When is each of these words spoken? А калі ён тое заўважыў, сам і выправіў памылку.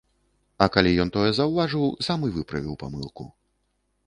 А 0.65 0.67
калі 0.75 0.93
ён 1.03 1.11
тое 1.17 1.27
заўважыў, 1.39 1.85
сам 2.09 2.19
і 2.29 2.31
выправіў 2.39 2.73
памылку. 2.87 3.23